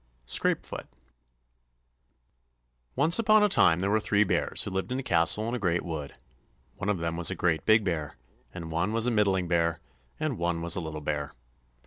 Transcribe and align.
Scrapefoot 0.25 0.87
Once 2.95 3.19
upon 3.19 3.43
a 3.43 3.47
time, 3.49 3.81
there 3.81 3.91
were 3.91 3.99
three 3.99 4.23
bears 4.23 4.63
who 4.63 4.71
lived 4.71 4.91
in 4.91 4.97
a 4.97 5.03
castle 5.03 5.47
in 5.47 5.53
a 5.53 5.59
great 5.59 5.83
wood. 5.83 6.13
One 6.75 6.89
of 6.89 6.97
them 6.97 7.17
was 7.17 7.29
a 7.29 7.35
great 7.35 7.67
big 7.67 7.83
bear, 7.83 8.13
and 8.51 8.71
one 8.71 8.93
was 8.93 9.05
a 9.05 9.11
middling 9.11 9.47
bear, 9.47 9.77
and 10.19 10.39
one 10.39 10.63
was 10.63 10.75
a 10.75 10.81
little 10.81 11.01
bear. 11.01 11.29